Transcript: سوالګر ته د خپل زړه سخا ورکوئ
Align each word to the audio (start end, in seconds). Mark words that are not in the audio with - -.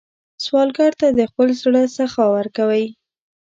سوالګر 0.43 0.91
ته 0.99 1.07
د 1.19 1.21
خپل 1.29 1.47
زړه 1.61 1.81
سخا 1.95 2.25
ورکوئ 2.37 2.85